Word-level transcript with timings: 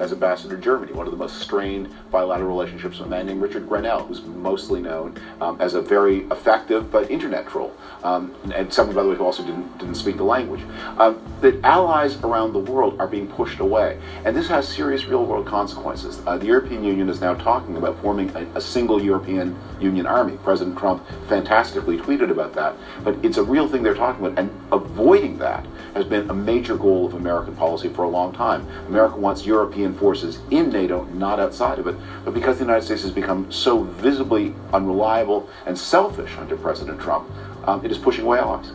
as 0.00 0.12
ambassador 0.12 0.56
to 0.56 0.62
Germany, 0.62 0.92
one 0.92 1.06
of 1.06 1.12
the 1.12 1.18
most 1.18 1.40
strained 1.40 1.92
bilateral 2.10 2.48
relationships 2.48 2.98
with 2.98 3.06
a 3.06 3.10
man 3.10 3.26
named 3.26 3.40
Richard 3.40 3.68
Grenell, 3.68 4.06
who's 4.06 4.22
mostly 4.22 4.80
known 4.80 5.16
um, 5.40 5.60
as 5.60 5.74
a 5.74 5.80
very 5.80 6.20
effective 6.30 6.90
but 6.90 7.10
internet 7.10 7.48
troll, 7.48 7.72
um, 8.02 8.34
and 8.54 8.72
someone, 8.72 8.94
by 8.94 9.02
the 9.02 9.08
way, 9.08 9.16
who 9.16 9.24
also 9.24 9.42
didn't, 9.42 9.78
didn't 9.78 9.96
speak 9.96 10.16
the 10.16 10.24
language. 10.24 10.62
Um, 10.98 11.20
that 11.40 11.62
allies 11.64 12.16
around 12.22 12.52
the 12.52 12.58
world 12.58 12.98
are 12.98 13.06
being 13.06 13.26
pushed 13.26 13.60
away, 13.60 13.98
and 14.24 14.36
this 14.36 14.48
has 14.48 14.66
serious 14.66 15.04
real-world 15.04 15.46
consequences. 15.46 16.20
Uh, 16.26 16.38
the 16.38 16.46
European 16.46 16.82
Union 16.82 17.08
is 17.08 17.20
now 17.20 17.34
talking 17.34 17.76
about 17.76 18.00
forming 18.00 18.30
a, 18.36 18.46
a 18.54 18.60
single 18.60 19.02
European 19.02 19.56
Union 19.80 20.06
army. 20.06 20.38
President 20.42 20.78
Trump 20.78 21.06
fantastically 21.28 21.98
tweeted 21.98 22.30
about 22.30 22.54
that, 22.54 22.74
but 23.04 23.16
it's 23.22 23.36
a 23.36 23.42
real 23.42 23.68
thing 23.68 23.82
they're 23.82 23.94
talking 23.94 24.24
about, 24.24 24.38
and 24.38 24.50
avoiding 24.72 25.38
that 25.38 25.66
has 25.94 26.04
been 26.04 26.28
a 26.30 26.34
major 26.34 26.76
goal 26.76 27.06
of 27.06 27.14
American 27.14 27.54
policy 27.56 27.88
for 27.88 28.04
a 28.04 28.08
long 28.08 28.32
time. 28.32 28.66
America 28.88 29.16
wants 29.16 29.46
European 29.46 29.94
forces 29.94 30.40
in 30.50 30.70
NATO, 30.70 31.04
not 31.14 31.40
outside 31.40 31.78
of 31.78 31.86
it. 31.86 31.96
But 32.24 32.34
because 32.34 32.58
the 32.58 32.64
United 32.64 32.84
States 32.84 33.02
has 33.02 33.10
become 33.10 33.50
so 33.50 33.82
visibly 33.82 34.54
unreliable 34.72 35.48
and 35.64 35.78
selfish 35.78 36.36
under 36.38 36.56
President 36.56 37.00
Trump, 37.00 37.30
um, 37.64 37.84
it 37.84 37.90
is 37.90 37.98
pushing 37.98 38.24
away 38.24 38.38
allies. 38.38 38.70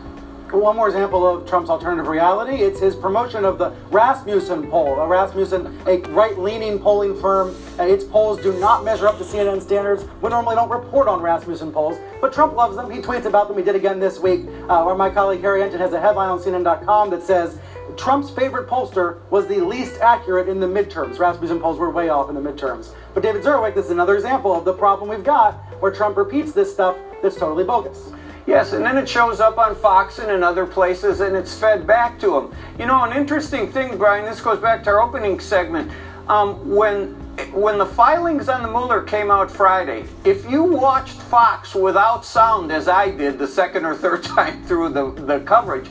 One 0.52 0.76
more 0.76 0.86
example 0.86 1.26
of 1.26 1.48
Trump's 1.48 1.70
alternative 1.70 2.06
reality, 2.06 2.56
it's 2.56 2.78
his 2.78 2.94
promotion 2.94 3.46
of 3.46 3.56
the 3.56 3.70
Rasmussen 3.90 4.68
poll. 4.70 5.00
A 5.00 5.08
Rasmussen, 5.08 5.80
a 5.86 5.96
right-leaning 6.10 6.78
polling 6.78 7.18
firm, 7.18 7.56
its 7.78 8.04
polls 8.04 8.38
do 8.42 8.52
not 8.60 8.84
measure 8.84 9.08
up 9.08 9.16
to 9.16 9.24
CNN 9.24 9.62
standards. 9.62 10.04
We 10.20 10.28
normally 10.28 10.54
don't 10.54 10.68
report 10.68 11.08
on 11.08 11.22
Rasmussen 11.22 11.72
polls, 11.72 11.96
but 12.20 12.34
Trump 12.34 12.54
loves 12.54 12.76
them. 12.76 12.90
He 12.90 12.98
tweets 12.98 13.24
about 13.24 13.48
them. 13.48 13.56
He 13.56 13.64
did 13.64 13.76
again 13.76 13.98
this 13.98 14.18
week. 14.18 14.46
Uh, 14.68 14.82
where 14.82 14.94
my 14.94 15.08
colleague 15.08 15.40
Harry 15.40 15.62
Enten 15.62 15.78
has 15.78 15.94
a 15.94 16.00
headline 16.00 16.28
on 16.28 16.38
CNN.com 16.38 17.08
that 17.08 17.22
says, 17.22 17.58
Trump's 17.96 18.28
favorite 18.30 18.68
pollster 18.68 19.20
was 19.30 19.46
the 19.46 19.58
least 19.58 20.02
accurate 20.02 20.50
in 20.50 20.60
the 20.60 20.66
midterms. 20.66 21.18
Rasmussen 21.18 21.60
polls 21.60 21.78
were 21.78 21.90
way 21.90 22.10
off 22.10 22.28
in 22.28 22.34
the 22.34 22.42
midterms. 22.42 22.94
But 23.14 23.22
David 23.22 23.42
Zurawik, 23.42 23.74
this 23.74 23.86
is 23.86 23.90
another 23.90 24.16
example 24.16 24.54
of 24.54 24.66
the 24.66 24.74
problem 24.74 25.08
we've 25.08 25.24
got 25.24 25.54
where 25.80 25.90
Trump 25.90 26.18
repeats 26.18 26.52
this 26.52 26.70
stuff 26.70 26.98
that's 27.22 27.36
totally 27.36 27.64
bogus. 27.64 28.12
Yes, 28.46 28.72
and 28.72 28.84
then 28.84 28.98
it 28.98 29.08
shows 29.08 29.38
up 29.38 29.56
on 29.56 29.76
Fox 29.76 30.18
and 30.18 30.30
in 30.30 30.42
other 30.42 30.66
places 30.66 31.20
and 31.20 31.36
it's 31.36 31.54
fed 31.54 31.86
back 31.86 32.18
to 32.20 32.32
them. 32.32 32.54
You 32.78 32.86
know, 32.86 33.04
an 33.04 33.16
interesting 33.16 33.70
thing, 33.70 33.96
Brian, 33.96 34.24
this 34.24 34.40
goes 34.40 34.58
back 34.58 34.82
to 34.84 34.90
our 34.90 35.00
opening 35.00 35.38
segment. 35.38 35.90
Um, 36.28 36.68
when 36.68 37.20
when 37.52 37.78
the 37.78 37.86
filings 37.86 38.48
on 38.50 38.62
the 38.62 38.68
Mueller 38.68 39.02
came 39.02 39.30
out 39.30 39.50
Friday, 39.50 40.04
if 40.24 40.48
you 40.50 40.62
watched 40.62 41.18
Fox 41.18 41.74
without 41.74 42.24
sound, 42.24 42.70
as 42.70 42.88
I 42.88 43.10
did 43.10 43.38
the 43.38 43.46
second 43.46 43.86
or 43.86 43.94
third 43.94 44.22
time 44.22 44.62
through 44.64 44.90
the, 44.90 45.12
the 45.12 45.40
coverage, 45.40 45.88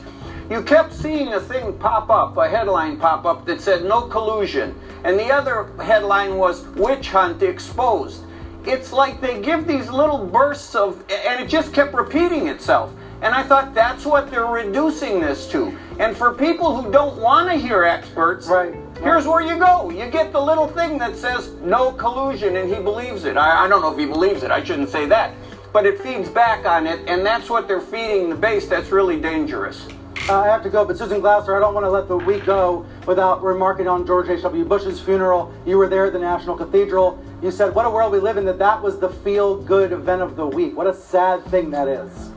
you 0.48 0.62
kept 0.62 0.92
seeing 0.92 1.32
a 1.34 1.40
thing 1.40 1.76
pop 1.78 2.10
up, 2.10 2.36
a 2.36 2.48
headline 2.48 2.98
pop 2.98 3.24
up 3.24 3.44
that 3.46 3.60
said 3.60 3.84
no 3.84 4.02
collusion. 4.02 4.78
And 5.04 5.18
the 5.18 5.32
other 5.32 5.72
headline 5.82 6.36
was 6.36 6.64
witch 6.76 7.08
hunt 7.08 7.42
exposed. 7.42 8.22
It's 8.64 8.92
like 8.92 9.20
they 9.20 9.40
give 9.40 9.66
these 9.66 9.90
little 9.90 10.24
bursts 10.24 10.74
of, 10.74 11.02
and 11.10 11.40
it 11.42 11.48
just 11.48 11.72
kept 11.72 11.94
repeating 11.94 12.46
itself. 12.48 12.92
And 13.22 13.34
I 13.34 13.42
thought 13.42 13.72
that's 13.74 14.04
what 14.04 14.30
they're 14.30 14.46
reducing 14.46 15.20
this 15.20 15.48
to. 15.50 15.76
And 16.00 16.16
for 16.16 16.34
people 16.34 16.80
who 16.80 16.90
don't 16.90 17.20
want 17.20 17.48
to 17.48 17.56
hear 17.56 17.84
experts, 17.84 18.48
right. 18.48 18.74
here's 19.00 19.26
where 19.26 19.40
you 19.40 19.58
go. 19.58 19.90
You 19.90 20.10
get 20.10 20.32
the 20.32 20.40
little 20.40 20.66
thing 20.66 20.98
that 20.98 21.16
says 21.16 21.52
no 21.62 21.92
collusion, 21.92 22.56
and 22.56 22.72
he 22.72 22.80
believes 22.80 23.24
it. 23.24 23.36
I, 23.36 23.64
I 23.64 23.68
don't 23.68 23.80
know 23.80 23.92
if 23.92 23.98
he 23.98 24.06
believes 24.06 24.42
it, 24.42 24.50
I 24.50 24.62
shouldn't 24.62 24.88
say 24.88 25.06
that. 25.06 25.34
But 25.72 25.86
it 25.86 26.00
feeds 26.00 26.28
back 26.28 26.66
on 26.66 26.86
it, 26.86 27.08
and 27.08 27.24
that's 27.24 27.48
what 27.48 27.68
they're 27.68 27.80
feeding 27.80 28.28
the 28.28 28.34
base. 28.34 28.66
That's 28.66 28.90
really 28.90 29.20
dangerous. 29.20 29.86
Uh, 30.28 30.40
I 30.40 30.46
have 30.46 30.62
to 30.62 30.70
go, 30.70 30.84
but 30.84 30.96
Susan 30.96 31.20
Glasser, 31.20 31.56
I 31.56 31.58
don't 31.58 31.74
want 31.74 31.84
to 31.84 31.90
let 31.90 32.06
the 32.06 32.16
week 32.16 32.44
go 32.44 32.86
without 33.06 33.42
remarking 33.42 33.88
on 33.88 34.06
George 34.06 34.28
H.W. 34.28 34.64
Bush's 34.64 35.00
funeral. 35.00 35.52
You 35.66 35.76
were 35.76 35.88
there 35.88 36.06
at 36.06 36.12
the 36.12 36.18
National 36.20 36.56
Cathedral. 36.56 37.22
You 37.42 37.50
said, 37.50 37.74
What 37.74 37.86
a 37.86 37.90
world 37.90 38.12
we 38.12 38.20
live 38.20 38.36
in, 38.36 38.44
that 38.44 38.58
that 38.60 38.80
was 38.80 39.00
the 39.00 39.08
feel 39.08 39.60
good 39.60 39.90
event 39.90 40.22
of 40.22 40.36
the 40.36 40.46
week. 40.46 40.76
What 40.76 40.86
a 40.86 40.94
sad 40.94 41.44
thing 41.46 41.70
that 41.72 41.88
is. 41.88 42.31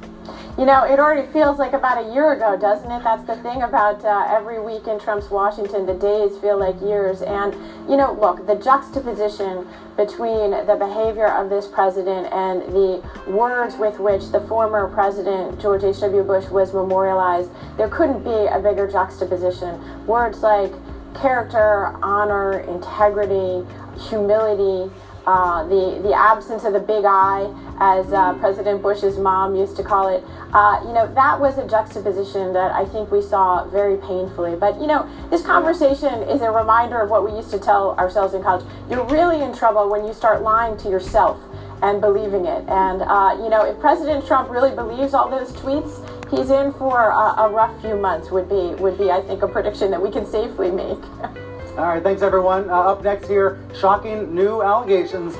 You 0.57 0.63
know, 0.65 0.85
it 0.85 0.99
already 0.99 1.27
feels 1.33 1.59
like 1.59 1.73
about 1.73 1.97
a 2.05 2.13
year 2.13 2.31
ago, 2.31 2.55
doesn't 2.57 2.89
it? 2.89 3.03
That's 3.03 3.25
the 3.25 3.35
thing 3.43 3.61
about 3.61 4.05
uh, 4.05 4.25
every 4.29 4.61
week 4.61 4.87
in 4.87 4.97
Trump's 4.97 5.29
Washington. 5.29 5.85
The 5.85 5.95
days 5.95 6.37
feel 6.37 6.57
like 6.57 6.79
years. 6.79 7.21
And, 7.21 7.53
you 7.89 7.97
know, 7.97 8.13
look, 8.13 8.47
the 8.47 8.55
juxtaposition 8.55 9.67
between 9.97 10.51
the 10.51 10.77
behavior 10.79 11.27
of 11.27 11.49
this 11.49 11.67
president 11.67 12.31
and 12.31 12.61
the 12.71 13.03
words 13.27 13.75
with 13.75 13.99
which 13.99 14.31
the 14.31 14.39
former 14.47 14.87
president, 14.87 15.59
George 15.59 15.83
H.W. 15.83 16.23
Bush, 16.23 16.47
was 16.47 16.73
memorialized, 16.73 17.51
there 17.75 17.89
couldn't 17.89 18.23
be 18.23 18.47
a 18.47 18.57
bigger 18.57 18.89
juxtaposition. 18.89 20.07
Words 20.07 20.39
like 20.39 20.71
character, 21.15 21.87
honor, 22.01 22.59
integrity, 22.59 23.67
humility, 24.07 24.89
uh, 25.25 25.63
the 25.67 25.99
the 26.03 26.13
absence 26.13 26.63
of 26.63 26.73
the 26.73 26.79
big 26.79 27.03
I, 27.05 27.51
as 27.79 28.11
uh, 28.13 28.33
President 28.35 28.81
Bush's 28.81 29.17
mom 29.17 29.55
used 29.55 29.75
to 29.77 29.83
call 29.83 30.07
it. 30.07 30.23
Uh, 30.53 30.81
you 30.85 30.93
know, 30.93 31.11
that 31.13 31.39
was 31.39 31.57
a 31.57 31.67
juxtaposition 31.67 32.53
that 32.53 32.71
I 32.71 32.85
think 32.85 33.11
we 33.11 33.21
saw 33.21 33.65
very 33.65 33.97
painfully. 33.97 34.55
But 34.55 34.79
you 34.79 34.87
know, 34.87 35.09
this 35.29 35.41
conversation 35.41 36.23
is 36.23 36.41
a 36.41 36.51
reminder 36.51 37.01
of 37.01 37.09
what 37.09 37.25
we 37.25 37.35
used 37.35 37.51
to 37.51 37.59
tell 37.59 37.95
ourselves 37.97 38.33
in 38.33 38.43
college. 38.43 38.65
You're 38.89 39.05
really 39.05 39.41
in 39.41 39.53
trouble 39.53 39.89
when 39.89 40.05
you 40.05 40.13
start 40.13 40.41
lying 40.41 40.77
to 40.77 40.89
yourself 40.89 41.39
and 41.81 42.01
believing 42.01 42.45
it. 42.45 42.63
And 42.67 43.01
uh, 43.01 43.37
you 43.41 43.49
know, 43.49 43.65
if 43.65 43.79
President 43.79 44.25
Trump 44.25 44.49
really 44.49 44.73
believes 44.73 45.13
all 45.13 45.29
those 45.29 45.51
tweets, 45.53 46.01
he's 46.29 46.49
in 46.49 46.73
for 46.73 47.09
a, 47.09 47.43
a 47.43 47.49
rough 47.49 47.79
few 47.81 47.95
months. 47.95 48.31
Would 48.31 48.49
be 48.49 48.75
would 48.81 48.97
be 48.97 49.11
I 49.11 49.21
think 49.21 49.41
a 49.41 49.47
prediction 49.47 49.91
that 49.91 50.01
we 50.01 50.11
can 50.11 50.25
safely 50.25 50.71
make. 50.71 50.99
All 51.77 51.83
right, 51.83 52.01
thanks 52.01 52.21
everyone. 52.21 52.69
Uh, 52.69 52.73
up 52.73 53.03
next 53.03 53.27
here, 53.27 53.59
shocking 53.77 54.33
new 54.33 54.61
allegations 54.61 55.35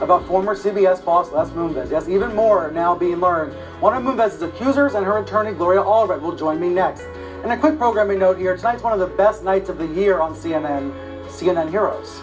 about 0.00 0.24
former 0.28 0.54
CBS 0.54 1.04
boss 1.04 1.32
Les 1.32 1.50
Moonves. 1.50 1.90
Yes, 1.90 2.08
even 2.08 2.32
more 2.32 2.70
now 2.70 2.94
being 2.94 3.16
learned. 3.16 3.52
One 3.80 3.94
of 3.94 4.04
Moonves' 4.04 4.40
accusers 4.40 4.94
and 4.94 5.04
her 5.04 5.18
attorney, 5.18 5.50
Gloria 5.50 5.80
Allred, 5.80 6.20
will 6.20 6.36
join 6.36 6.60
me 6.60 6.68
next. 6.68 7.02
And 7.42 7.50
a 7.50 7.58
quick 7.58 7.76
programming 7.76 8.20
note 8.20 8.38
here 8.38 8.56
tonight's 8.56 8.84
one 8.84 8.92
of 8.92 9.00
the 9.00 9.16
best 9.16 9.42
nights 9.42 9.68
of 9.68 9.78
the 9.78 9.86
year 9.88 10.20
on 10.20 10.32
CNN, 10.32 10.92
CNN 11.26 11.70
Heroes. 11.70 12.20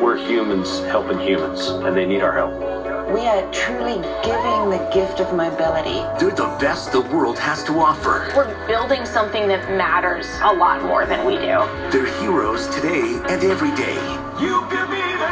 We're 0.00 0.16
humans 0.16 0.78
helping 0.82 1.18
humans, 1.18 1.70
and 1.70 1.96
they 1.96 2.06
need 2.06 2.22
our 2.22 2.32
help. 2.32 2.79
We 3.12 3.26
are 3.26 3.42
truly 3.50 3.96
giving 4.22 4.70
the 4.70 4.88
gift 4.94 5.18
of 5.18 5.34
mobility. 5.34 5.98
They're 6.20 6.30
the 6.30 6.56
best 6.60 6.92
the 6.92 7.00
world 7.00 7.40
has 7.40 7.64
to 7.64 7.80
offer. 7.80 8.32
We're 8.36 8.66
building 8.68 9.04
something 9.04 9.48
that 9.48 9.68
matters 9.76 10.28
a 10.44 10.52
lot 10.52 10.84
more 10.84 11.06
than 11.06 11.26
we 11.26 11.34
do. 11.34 11.58
They're 11.90 12.06
heroes 12.20 12.68
today 12.68 13.18
and 13.28 13.42
every 13.42 13.74
day. 13.74 13.98
You 14.38 14.62
give 14.70 14.88
me 14.88 15.02
the 15.18 15.30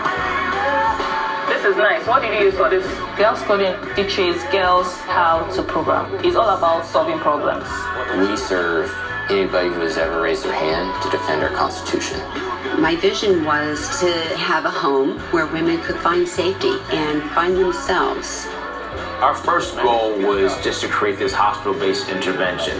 This 1.55 1.65
is 1.67 1.77
nice. 1.77 2.05
What 2.05 2.23
did 2.23 2.37
you 2.41 2.47
use 2.47 2.57
for 2.57 2.69
this? 2.69 2.85
Girls 3.17 3.41
Coding 3.43 3.77
teaches 3.95 4.43
girls 4.51 4.93
how 5.07 5.49
to 5.55 5.63
program. 5.63 6.13
It's 6.25 6.35
all 6.35 6.57
about 6.57 6.85
solving 6.85 7.21
problems. 7.21 7.69
We 8.19 8.37
serve 8.37 8.91
anybody 9.31 9.69
who 9.69 9.83
has 9.83 9.97
ever 9.97 10.21
raised 10.21 10.45
their 10.45 10.53
hand 10.53 11.01
to 11.05 11.11
defend 11.11 11.45
our 11.45 11.51
Constitution. 11.51 12.19
My 12.77 12.97
vision 12.97 13.45
was 13.45 14.01
to 14.01 14.13
have 14.37 14.65
a 14.65 14.71
home 14.71 15.19
where 15.33 15.47
women 15.47 15.81
could 15.83 15.97
find 15.97 16.29
safety 16.29 16.75
and 16.91 17.23
find 17.31 17.57
themselves. 17.57 18.47
Our 19.21 19.35
first 19.35 19.77
goal 19.77 20.17
was 20.19 20.53
just 20.63 20.81
to 20.83 20.89
create 20.89 21.19
this 21.19 21.33
hospital 21.33 21.75
based 21.75 22.09
intervention. 22.09 22.79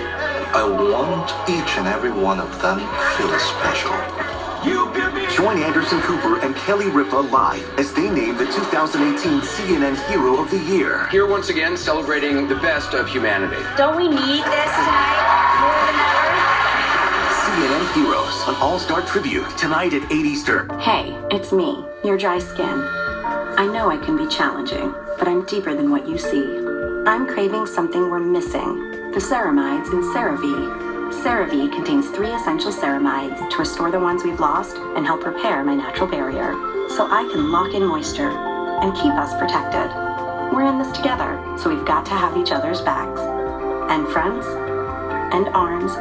I 0.55 0.65
want 0.65 1.31
each 1.49 1.77
and 1.79 1.89
every 1.89 2.13
one 2.13 2.41
of 2.41 2.51
them 2.63 2.79
feel 3.17 3.39
special. 3.39 3.93
Join 5.35 5.59
Anderson 5.63 6.01
Cooper 6.01 6.41
and 6.41 6.55
Kelly 6.57 6.91
Ripa 6.91 7.17
live 7.17 7.79
as 7.79 7.93
they 7.93 8.11
name 8.11 8.37
the 8.37 8.47
2018 8.47 9.41
CNN 9.41 9.97
Hero 10.09 10.43
of 10.43 10.51
the 10.51 10.59
Year. 10.59 11.09
Here 11.11 11.27
once 11.27 11.49
again, 11.49 11.77
celebrating 11.77 12.49
the 12.49 12.57
best 12.57 12.93
of 12.95 13.09
humanity. 13.09 13.63
Don't 13.77 13.97
we 13.97 14.09
need 14.09 14.19
this 14.19 14.45
tonight 14.45 14.45
more 14.45 14.45
than 14.45 15.29
ever? 15.29 15.38
Heroes, 17.99 18.47
an 18.47 18.55
all-star 18.61 19.03
tribute, 19.03 19.59
tonight 19.59 19.93
at 19.93 20.05
8 20.05 20.25
Eastern. 20.25 20.71
Hey, 20.79 21.19
it's 21.33 21.51
me, 21.51 21.85
your 22.05 22.17
dry 22.17 22.39
skin. 22.39 22.65
I 22.65 23.67
know 23.67 23.91
I 23.91 23.97
can 23.97 24.17
be 24.17 24.29
challenging, 24.29 24.95
but 25.19 25.27
I'm 25.27 25.45
deeper 25.47 25.75
than 25.75 25.91
what 25.91 26.07
you 26.07 26.17
see. 26.17 26.45
I'm 27.09 27.27
craving 27.27 27.67
something 27.67 28.09
we're 28.09 28.21
missing, 28.21 29.11
the 29.11 29.19
ceramides 29.19 29.93
in 29.93 30.03
CeraVe. 30.15 31.13
CeraVe 31.25 31.73
contains 31.73 32.09
three 32.11 32.31
essential 32.31 32.71
ceramides 32.71 33.51
to 33.51 33.57
restore 33.59 33.91
the 33.91 33.99
ones 33.99 34.23
we've 34.23 34.39
lost 34.39 34.77
and 34.77 35.05
help 35.05 35.27
repair 35.27 35.65
my 35.65 35.75
natural 35.75 36.07
barrier, 36.07 36.53
so 36.91 37.09
I 37.11 37.29
can 37.33 37.51
lock 37.51 37.75
in 37.75 37.85
moisture 37.85 38.31
and 38.31 38.95
keep 38.95 39.15
us 39.15 39.37
protected. 39.41 39.91
We're 40.55 40.71
in 40.71 40.79
this 40.79 40.97
together, 40.97 41.37
so 41.59 41.69
we've 41.69 41.85
got 41.85 42.07
to 42.07 42.13
have 42.13 42.37
each 42.37 42.53
other's 42.53 42.81
backs. 42.81 43.21
And 43.91 44.07
friends, 44.07 44.47
and 45.35 45.49
arms, 45.49 45.95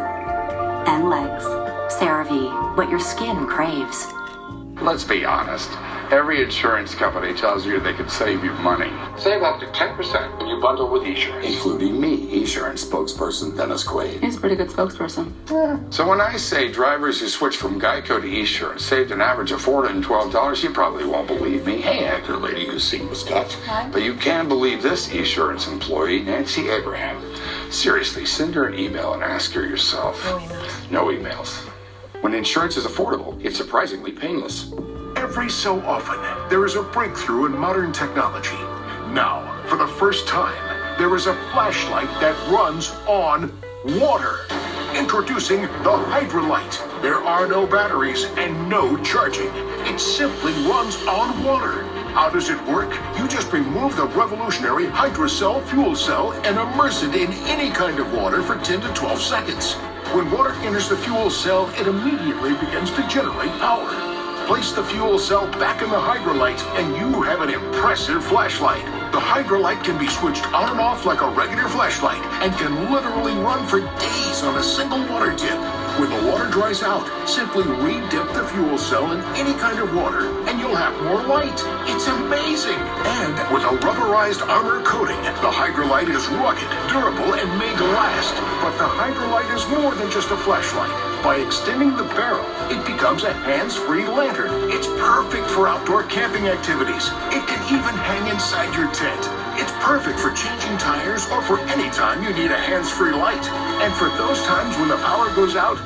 and 0.88 1.10
legs. 1.10 1.67
CeraVe, 1.90 2.76
what 2.78 2.90
your 2.90 3.00
skin 3.00 3.48
craves. 3.48 4.08
Let's 4.82 5.04
be 5.04 5.26
honest. 5.26 5.70
Every 6.12 6.42
insurance 6.44 6.94
company 6.96 7.34
tells 7.34 7.66
you 7.66 7.80
they 7.80 7.94
can 7.94 8.08
save 8.08 8.44
you 8.44 8.52
money. 8.54 8.92
Save 9.18 9.42
up 9.42 9.60
to 9.60 9.66
10% 9.68 10.38
when 10.38 10.48
you 10.48 10.62
bundle 10.62 10.90
with 10.90 11.04
Esurance. 11.04 11.44
Including 11.44 12.00
me, 12.00 12.42
Esurance 12.42 12.86
spokesperson 12.86 13.58
Dennis 13.58 13.86
Quaid. 13.86 14.22
He's 14.22 14.38
a 14.38 14.40
pretty 14.40 14.56
good 14.56 14.70
spokesperson. 14.70 15.34
Yeah. 15.50 15.80
So 15.90 16.08
when 16.08 16.22
I 16.22 16.38
say 16.38 16.72
drivers 16.72 17.20
who 17.20 17.28
switch 17.28 17.58
from 17.58 17.82
Geico 17.82 18.22
to 18.22 18.28
Esurance 18.28 18.82
saved 18.82 19.12
an 19.12 19.20
average 19.20 19.52
of 19.52 19.62
$412, 19.62 20.64
you 20.64 20.70
probably 20.70 21.06
won't 21.06 21.28
believe 21.28 21.66
me. 21.66 21.82
Hey, 21.82 22.06
actor 22.06 22.38
lady 22.38 22.68
whose 22.68 22.84
scene 22.84 23.10
was 23.10 23.24
cut. 23.24 23.58
But 23.92 24.04
you 24.04 24.14
can 24.14 24.48
believe 24.48 24.82
this 24.82 25.10
Esurance 25.10 25.68
employee, 25.68 26.22
Nancy 26.22 26.70
Abraham. 26.70 27.22
Seriously, 27.72 28.26
send 28.26 28.56
her 28.56 28.66
an 28.66 28.78
email 28.80 29.14
and 29.14 29.24
ask 29.24 29.52
her 29.54 29.66
yourself. 29.66 30.24
No 30.24 30.38
emails. 30.38 30.92
No 30.92 31.06
emails. 31.08 31.70
When 32.22 32.34
insurance 32.34 32.78
is 32.78 32.86
affordable, 32.86 33.40
it's 33.46 33.58
surprisingly 33.58 34.12
painless. 34.12 34.74
Every 35.16 35.50
so 35.52 35.80
often, 35.82 36.20
there 36.50 36.66
is 36.66 36.76
a 36.76 36.82
breakthrough 36.82 37.46
in 37.46 37.56
modern 37.56 37.94
technology. 37.94 38.58
Now, 39.14 39.64
for 39.68 39.78
the 39.78 39.88
first 39.88 40.28
time, 40.28 40.58
there 40.98 41.16
is 41.16 41.28
a 41.28 41.36
flashlight 41.52 42.10
that 42.20 42.36
runs 42.50 42.90
on 43.08 43.56
water. 44.00 44.40
Introducing 44.96 45.62
the 45.62 45.96
Hydrolite. 46.10 47.02
There 47.04 47.24
are 47.24 47.48
no 47.48 47.68
batteries 47.68 48.26
and 48.36 48.68
no 48.68 48.98
charging. 49.04 49.52
It 49.86 50.00
simply 50.00 50.54
runs 50.68 50.98
on 51.06 51.44
water. 51.44 51.84
How 52.14 52.32
does 52.32 52.50
it 52.50 52.60
work? 52.66 52.92
You 53.20 53.28
just 53.28 53.54
remove 53.54 53.96
the 53.96 54.08
revolutionary 54.08 54.88
Hydrocell 54.88 55.64
fuel 55.68 55.96
cell 55.96 56.32
and 56.32 56.58
immerse 56.58 57.04
it 57.04 57.14
in 57.14 57.32
any 57.46 57.70
kind 57.70 58.00
of 58.00 58.12
water 58.12 58.42
for 58.42 58.58
10 58.58 58.82
to 58.82 58.94
12 58.96 59.22
seconds. 59.22 59.76
When 60.14 60.32
water 60.32 60.54
enters 60.64 60.88
the 60.88 60.96
fuel 60.96 61.30
cell, 61.30 61.70
it 61.78 61.86
immediately 61.86 62.54
begins 62.54 62.92
to 62.92 63.06
generate 63.10 63.52
power. 63.60 63.92
Place 64.48 64.72
the 64.72 64.84
fuel 64.86 65.20
cell 65.20 65.46
back 65.60 65.82
in 65.82 65.90
the 65.90 65.98
Hydrolite, 65.98 66.64
and 66.80 66.96
you 66.96 67.22
have 67.24 67.42
an 67.42 67.50
impressive 67.50 68.24
flashlight. 68.24 68.86
The 69.12 69.20
Hydrolite 69.20 69.84
can 69.84 70.00
be 70.00 70.08
switched 70.08 70.46
on 70.54 70.72
and 70.72 70.80
off 70.80 71.06
like 71.06 71.22
a 71.22 71.30
regular 71.30 71.68
flashlight 71.68 72.24
and 72.42 72.54
can 72.56 72.90
literally 72.90 73.34
run 73.34 73.68
for 73.68 73.82
days 73.82 74.44
on 74.44 74.58
a 74.58 74.64
single 74.64 75.00
water 75.10 75.36
tip. 75.36 75.87
When 75.98 76.12
the 76.12 76.32
water 76.32 76.48
dries 76.52 76.84
out, 76.84 77.10
simply 77.28 77.64
re-dip 77.64 78.32
the 78.34 78.46
fuel 78.54 78.78
cell 78.78 79.14
in 79.14 79.22
any 79.34 79.54
kind 79.58 79.80
of 79.80 79.96
water 79.96 80.30
and 80.46 80.60
you'll 80.60 80.76
have 80.76 80.94
more 81.02 81.24
light. 81.26 81.60
It's 81.90 82.06
amazing. 82.06 82.78
And 82.78 83.34
with 83.52 83.64
a 83.64 83.74
rubberized 83.82 84.46
armor 84.46 84.84
coating, 84.86 85.18
the 85.42 85.50
Hydrolite 85.50 86.14
is 86.14 86.28
rugged, 86.38 86.70
durable, 86.94 87.34
and 87.34 87.50
made 87.58 87.76
to 87.78 87.84
last. 87.98 88.36
But 88.62 88.78
the 88.78 88.86
Hydrolite 88.86 89.50
is 89.56 89.68
more 89.70 89.96
than 89.96 90.12
just 90.12 90.30
a 90.30 90.38
flashlight. 90.38 90.94
By 91.24 91.38
extending 91.38 91.98
the 91.98 92.04
barrel, 92.14 92.46
it 92.70 92.86
becomes 92.86 93.24
a 93.24 93.34
hands-free 93.34 94.06
lantern. 94.06 94.70
It's 94.70 94.86
perfect 94.86 95.50
for 95.50 95.68
outdoor 95.68 96.04
camping 96.04 96.48
activities. 96.48 97.10
It 97.34 97.42
can 97.48 97.62
even 97.74 97.98
hang 97.98 98.28
inside 98.28 98.70
your 98.78 98.94
tent. 98.94 99.47
Perfect 99.88 100.20
for 100.20 100.32
changing 100.32 100.78
tires 100.78 101.26
or 101.32 101.42
for 101.42 101.60
any 101.60 101.90
time 101.92 102.22
you 102.22 102.34
need 102.34 102.52
a 102.52 102.60
hands-free 102.60 103.14
light. 103.14 103.42
And 103.80 103.94
for 103.94 104.10
those 104.18 104.44
times 104.44 104.76
when 104.76 104.90
the 104.90 104.98
power 104.98 105.34
goes 105.34 105.56
out, 105.56 105.78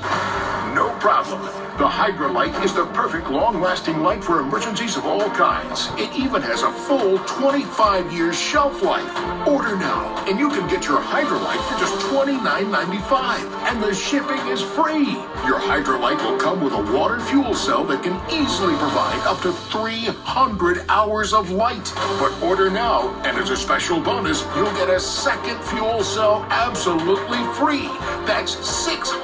no 0.73 0.89
problem. 0.97 1.70
The 1.81 1.87
Hydrolite 1.87 2.63
is 2.63 2.75
the 2.75 2.85
perfect 2.93 3.31
long-lasting 3.31 4.03
light 4.03 4.23
for 4.23 4.39
emergencies 4.39 4.97
of 4.97 5.07
all 5.07 5.27
kinds. 5.31 5.87
It 5.97 6.13
even 6.15 6.43
has 6.43 6.61
a 6.61 6.71
full 6.71 7.17
25 7.25 8.13
years 8.13 8.39
shelf 8.39 8.83
life. 8.83 9.09
Order 9.47 9.75
now, 9.77 10.23
and 10.27 10.37
you 10.37 10.49
can 10.49 10.69
get 10.69 10.85
your 10.85 10.99
Hydrolite 11.01 11.57
for 11.67 11.79
just 11.79 11.95
$29.95. 12.05 13.49
And 13.67 13.81
the 13.81 13.95
shipping 13.95 14.45
is 14.45 14.61
free. 14.61 15.13
Your 15.49 15.59
Hydrolite 15.59 16.23
will 16.23 16.37
come 16.37 16.63
with 16.63 16.73
a 16.73 16.95
water 16.95 17.19
fuel 17.19 17.55
cell 17.55 17.83
that 17.85 18.03
can 18.03 18.13
easily 18.31 18.75
provide 18.75 19.19
up 19.25 19.41
to 19.41 19.51
300 19.51 20.85
hours 20.87 21.33
of 21.33 21.49
light. 21.49 21.91
But 22.19 22.39
order 22.43 22.69
now, 22.69 23.09
and 23.23 23.35
as 23.37 23.49
a 23.49 23.57
special 23.57 23.99
bonus, 23.99 24.43
you'll 24.55 24.71
get 24.73 24.91
a 24.91 24.99
second 24.99 25.59
fuel 25.63 26.03
cell 26.03 26.45
absolutely 26.51 27.39
free. 27.55 27.87
That's 28.27 28.53
600 28.67 29.20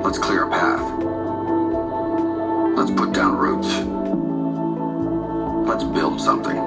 Let's 0.04 0.18
clear 0.18 0.46
a 0.46 0.50
path. 0.50 0.82
Let's 2.78 2.92
put 2.92 3.14
down 3.14 3.38
roots. 3.38 3.93
Let's 5.66 5.84
build 5.86 6.20
something. 6.22 6.58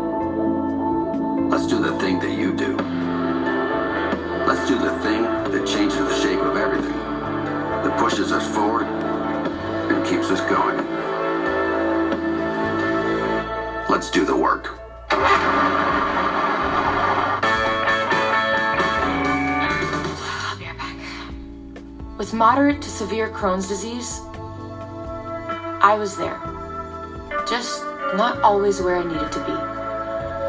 Let's 1.50 1.66
do 1.66 1.78
the 1.80 1.98
thing 1.98 2.18
that 2.20 2.30
you 2.30 2.56
do. 2.56 2.76
Let's 4.46 4.66
do 4.68 4.78
the 4.78 4.98
thing 5.00 5.22
that 5.22 5.66
changes 5.66 5.98
the 5.98 6.20
shape 6.20 6.40
of 6.40 6.56
everything, 6.56 6.96
that 6.96 7.98
pushes 7.98 8.32
us 8.32 8.46
forward 8.54 8.86
and 8.86 10.04
keeps 10.06 10.30
us 10.30 10.40
going. 10.50 10.76
Let's 13.88 14.10
do 14.10 14.24
the 14.24 14.36
work. 14.36 14.72
With 22.18 22.32
moderate 22.34 22.82
to 22.82 22.90
severe 22.90 23.28
Crohn's 23.28 23.68
disease, 23.68 24.20
I 25.82 25.96
was 25.98 26.16
there. 26.16 26.40
Just 27.46 27.85
not 28.14 28.40
always 28.42 28.80
where 28.80 28.96
I 28.96 29.04
needed 29.04 29.32
to 29.32 29.40
be. 29.42 29.56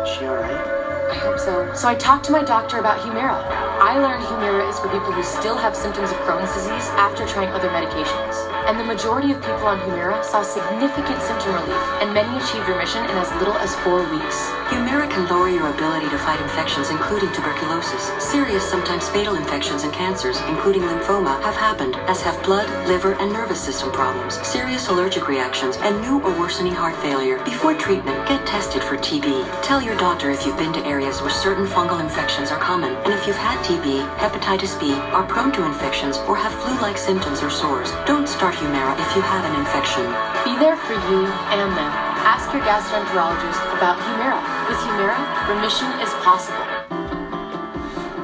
Is 0.05 0.17
she 0.17 0.25
alright? 0.25 0.77
I 1.07 1.15
hope 1.15 1.39
so. 1.39 1.73
So 1.73 1.87
I 1.87 1.95
talked 1.95 2.25
to 2.25 2.31
my 2.31 2.43
doctor 2.43 2.79
about 2.79 2.99
Humira. 2.99 3.39
I 3.79 3.97
learned 3.97 4.23
Humira 4.25 4.69
is 4.69 4.77
for 4.77 4.89
people 4.89 5.11
who 5.11 5.23
still 5.23 5.55
have 5.55 5.75
symptoms 5.75 6.11
of 6.11 6.17
Crohn's 6.27 6.53
disease 6.53 6.91
after 6.99 7.25
trying 7.25 7.47
other 7.55 7.69
medications. 7.69 8.35
And 8.67 8.77
the 8.77 8.83
majority 8.83 9.31
of 9.31 9.39
people 9.39 9.65
on 9.65 9.79
Humira 9.79 10.19
saw 10.23 10.43
significant 10.43 11.21
symptom 11.23 11.55
relief, 11.55 11.79
and 12.03 12.13
many 12.13 12.29
achieved 12.35 12.67
remission 12.67 13.03
in 13.07 13.15
as 13.15 13.31
little 13.39 13.55
as 13.63 13.73
four 13.87 14.03
weeks. 14.11 14.51
Humira 14.67 15.09
can 15.09 15.27
lower 15.29 15.47
your 15.47 15.69
ability 15.69 16.09
to 16.09 16.17
fight 16.17 16.41
infections, 16.41 16.89
including 16.89 17.31
tuberculosis. 17.31 18.11
Serious, 18.21 18.67
sometimes 18.69 19.07
fatal 19.09 19.35
infections 19.35 19.83
and 19.83 19.93
cancers, 19.93 20.41
including 20.49 20.81
lymphoma, 20.81 21.41
have 21.41 21.55
happened, 21.55 21.95
as 22.07 22.21
have 22.21 22.41
blood, 22.43 22.67
liver, 22.85 23.13
and 23.13 23.31
nervous 23.31 23.61
system 23.61 23.91
problems, 23.93 24.35
serious 24.45 24.89
allergic 24.89 25.29
reactions, 25.29 25.77
and 25.77 26.01
new 26.01 26.19
or 26.19 26.37
worsening 26.37 26.73
heart 26.73 26.95
failure. 26.97 27.41
Before 27.45 27.73
treatment, 27.73 28.27
get 28.27 28.45
tested 28.45 28.83
for 28.83 28.97
TB. 28.97 29.63
Tell 29.63 29.81
your 29.81 29.95
doctor 29.95 30.31
if 30.31 30.45
you've 30.45 30.57
been 30.57 30.73
to 30.73 30.85
areas 30.85 31.21
where 31.21 31.29
certain 31.29 31.65
fungal 31.65 32.01
infections 32.01 32.51
are 32.51 32.59
common, 32.59 32.93
and 33.05 33.13
if 33.13 33.25
you've 33.25 33.37
had 33.37 33.57
TB, 33.63 34.03
hepatitis 34.17 34.77
B, 34.79 34.93
are 35.15 35.25
prone 35.25 35.53
to 35.53 35.65
infections, 35.65 36.17
or 36.27 36.35
have 36.35 36.53
flu-like 36.63 36.97
symptoms 36.97 37.41
or 37.41 37.49
sores. 37.49 37.91
Don't 38.05 38.27
start 38.27 38.55
Humira 38.55 38.99
if 38.99 39.15
you 39.15 39.21
have 39.21 39.45
an 39.45 39.59
infection. 39.59 40.03
Be 40.43 40.59
there 40.59 40.75
for 40.75 40.93
you 40.93 41.25
and 41.55 41.71
them. 41.71 41.91
Ask 42.27 42.51
your 42.51 42.61
gastroenterologist 42.63 43.77
about 43.77 43.97
Humira. 43.99 44.56
With 44.67 44.79
Humira, 44.79 45.47
remission 45.47 45.87
is 46.01 46.09
possible. 46.15 46.65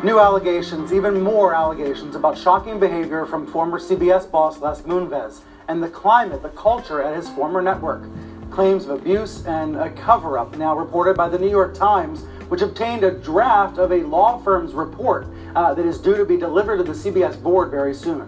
New 0.03 0.19
allegations, 0.19 0.91
even 0.91 1.21
more 1.21 1.55
allegations 1.55 2.17
about 2.17 2.37
shocking 2.37 2.81
behavior 2.81 3.25
from 3.25 3.47
former 3.47 3.79
CBS 3.79 4.29
boss 4.29 4.59
Les 4.59 4.81
Moonves 4.81 5.39
and 5.69 5.81
the 5.81 5.87
climate, 5.87 6.41
the 6.41 6.49
culture 6.49 7.01
at 7.01 7.15
his 7.15 7.29
former 7.29 7.61
network. 7.61 8.03
Claims 8.51 8.83
of 8.83 8.89
abuse 8.89 9.45
and 9.45 9.77
a 9.77 9.89
cover 9.91 10.37
up 10.37 10.57
now 10.57 10.75
reported 10.75 11.15
by 11.15 11.29
the 11.29 11.39
New 11.39 11.49
York 11.49 11.73
Times, 11.73 12.23
which 12.49 12.61
obtained 12.61 13.05
a 13.05 13.11
draft 13.11 13.77
of 13.77 13.93
a 13.93 14.03
law 14.03 14.37
firm's 14.39 14.73
report 14.73 15.27
uh, 15.55 15.73
that 15.73 15.85
is 15.85 15.97
due 15.97 16.17
to 16.17 16.25
be 16.25 16.35
delivered 16.35 16.75
to 16.75 16.83
the 16.83 16.91
CBS 16.91 17.41
board 17.41 17.71
very 17.71 17.93
soon. 17.93 18.27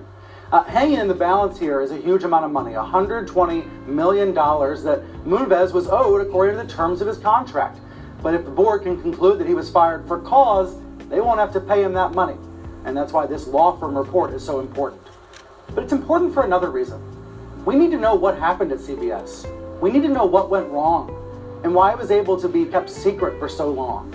Uh, 0.53 0.63
hanging 0.63 0.99
in 0.99 1.09
the 1.09 1.13
balance 1.13 1.59
here 1.59 1.81
is 1.81 1.91
a 1.91 1.97
huge 1.97 2.23
amount 2.23 2.45
of 2.45 2.51
money 2.51 2.71
$120 2.71 3.87
million 3.87 4.33
that 4.33 5.03
Moonves 5.25 5.73
was 5.73 5.89
owed 5.89 6.21
according 6.21 6.55
to 6.55 6.63
the 6.63 6.73
terms 6.73 7.01
of 7.01 7.07
his 7.07 7.17
contract. 7.17 7.79
But 8.25 8.33
if 8.33 8.43
the 8.43 8.49
board 8.49 8.81
can 8.81 8.99
conclude 8.99 9.39
that 9.39 9.45
he 9.45 9.53
was 9.53 9.69
fired 9.69 10.07
for 10.07 10.19
cause, 10.19 10.75
they 11.11 11.21
won't 11.21 11.39
have 11.39 11.53
to 11.53 11.59
pay 11.59 11.83
him 11.83 11.93
that 11.93 12.15
money. 12.15 12.35
And 12.83 12.97
that's 12.97 13.13
why 13.13 13.27
this 13.27 13.45
law 13.45 13.77
firm 13.77 13.95
report 13.95 14.33
is 14.33 14.43
so 14.43 14.61
important. 14.61 15.03
But 15.75 15.83
it's 15.83 15.93
important 15.93 16.33
for 16.33 16.43
another 16.43 16.71
reason. 16.71 16.99
We 17.65 17.75
need 17.75 17.91
to 17.91 17.99
know 17.99 18.15
what 18.15 18.35
happened 18.35 18.71
at 18.71 18.79
CBS. 18.79 19.45
We 19.79 19.91
need 19.91 20.01
to 20.01 20.07
know 20.07 20.25
what 20.25 20.49
went 20.49 20.67
wrong 20.71 21.11
and 21.63 21.75
why 21.75 21.91
it 21.91 21.99
was 21.99 22.09
able 22.09 22.41
to 22.41 22.49
be 22.49 22.65
kept 22.65 22.89
secret 22.89 23.37
for 23.37 23.47
so 23.47 23.69
long. 23.69 24.11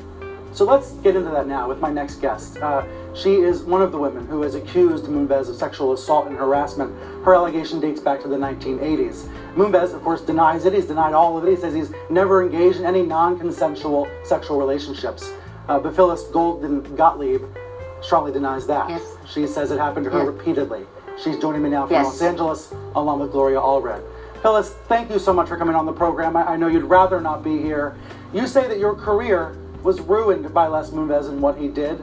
So 0.52 0.64
let's 0.64 0.90
get 1.04 1.14
into 1.16 1.30
that 1.30 1.46
now 1.46 1.68
with 1.68 1.78
my 1.80 1.90
next 1.92 2.16
guest. 2.16 2.58
Uh, 2.58 2.84
she 3.14 3.36
is 3.36 3.62
one 3.62 3.82
of 3.82 3.92
the 3.92 3.98
women 3.98 4.26
who 4.26 4.42
has 4.42 4.54
accused 4.54 5.04
Moonves 5.04 5.48
of 5.48 5.56
sexual 5.56 5.92
assault 5.92 6.26
and 6.26 6.36
harassment. 6.36 6.92
Her 7.24 7.34
allegation 7.34 7.80
dates 7.80 8.00
back 8.00 8.20
to 8.22 8.28
the 8.28 8.36
1980s. 8.36 9.28
Moonves, 9.54 9.94
of 9.94 10.02
course, 10.02 10.20
denies 10.22 10.64
it. 10.64 10.72
He's 10.72 10.86
denied 10.86 11.14
all 11.14 11.38
of 11.38 11.46
it. 11.46 11.50
He 11.50 11.56
says 11.56 11.72
he's 11.74 11.92
never 12.10 12.42
engaged 12.42 12.78
in 12.80 12.84
any 12.86 13.02
non 13.02 13.38
consensual 13.38 14.08
sexual 14.24 14.58
relationships. 14.58 15.32
Uh, 15.68 15.78
but 15.78 15.94
Phyllis 15.94 16.24
Golden 16.32 16.82
Gottlieb 16.96 17.42
strongly 18.02 18.32
denies 18.32 18.66
that. 18.66 18.88
Yes. 18.88 19.16
She 19.28 19.46
says 19.46 19.70
it 19.70 19.78
happened 19.78 20.04
to 20.04 20.10
her 20.10 20.18
Yeah. 20.20 20.26
repeatedly. 20.26 20.84
She's 21.22 21.38
joining 21.38 21.62
me 21.62 21.70
now 21.70 21.86
from 21.86 21.94
Yes. 21.94 22.06
Los 22.06 22.22
Angeles, 22.22 22.74
along 22.96 23.20
with 23.20 23.30
Gloria 23.30 23.60
Allred. 23.60 24.02
Phyllis, 24.42 24.70
thank 24.88 25.10
you 25.10 25.18
so 25.18 25.32
much 25.32 25.48
for 25.48 25.56
coming 25.56 25.76
on 25.76 25.84
the 25.86 25.92
program. 25.92 26.34
I, 26.36 26.52
I 26.52 26.56
know 26.56 26.66
you'd 26.66 26.84
rather 26.84 27.20
not 27.20 27.44
be 27.44 27.58
here. 27.58 27.94
You 28.32 28.46
say 28.46 28.66
that 28.68 28.78
your 28.78 28.94
career 28.94 29.54
was 29.82 30.00
ruined 30.00 30.52
by 30.52 30.66
Les 30.66 30.90
Moonves 30.90 31.28
and 31.28 31.40
what 31.40 31.56
he 31.56 31.68
did. 31.68 32.02